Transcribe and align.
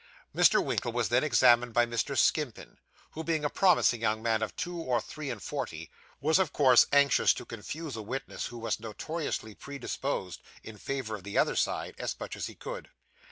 Mr. 0.35 0.65
Winkle 0.65 0.91
was 0.91 1.09
then 1.09 1.23
examined 1.23 1.75
by 1.75 1.85
Mr. 1.85 2.17
Skimpin, 2.17 2.79
who, 3.11 3.23
being 3.23 3.45
a 3.45 3.51
promising 3.51 4.01
young 4.01 4.23
man 4.23 4.41
of 4.41 4.55
two 4.55 4.75
or 4.79 4.99
three 4.99 5.29
and 5.29 5.43
forty, 5.43 5.91
was 6.19 6.39
of 6.39 6.51
course 6.51 6.87
anxious 6.91 7.35
to 7.35 7.45
confuse 7.45 7.95
a 7.95 8.01
witness 8.01 8.47
who 8.47 8.57
was 8.57 8.79
notoriously 8.79 9.53
predisposed 9.53 10.41
in 10.63 10.79
favour 10.79 11.17
of 11.17 11.23
the 11.23 11.37
other 11.37 11.55
side, 11.55 11.93
as 11.99 12.19
much 12.19 12.35
as 12.35 12.47
he 12.47 12.55
could. 12.55 12.89